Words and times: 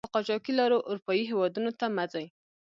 په 0.05 0.09
قاچاقي 0.15 0.53
لارو 0.59 0.79
آروپایي 0.91 1.23
هېودونو 1.31 1.71
ته 1.79 1.85
مه 1.95 2.05
ځئ! 2.11 2.25